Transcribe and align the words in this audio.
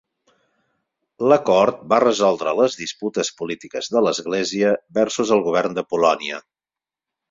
L'acord 1.31 1.83
va 1.93 1.99
resoldre 2.05 2.55
les 2.61 2.79
disputes 2.81 3.33
polítiques 3.43 3.93
de 3.97 4.05
l'Església 4.09 4.75
versus 5.01 5.39
el 5.39 5.49
govern 5.53 5.83
a 5.85 5.89
Polònia. 5.95 6.47